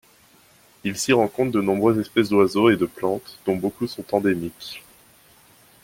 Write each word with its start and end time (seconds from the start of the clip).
Il 0.83 0.97
s'y 0.97 1.13
rencontre 1.13 1.51
de 1.51 1.61
nombreuses 1.61 1.99
espèces 1.99 2.29
d'oiseaux 2.29 2.71
et 2.71 2.75
de 2.75 2.87
plantes, 2.87 3.37
dont 3.45 3.55
beaucoup 3.55 3.85
sont 3.85 4.15
endémiques. 4.15 4.81